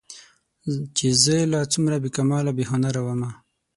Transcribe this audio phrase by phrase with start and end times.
[0.95, 3.29] چې زه لا څومره بې کماله بې هنره ومه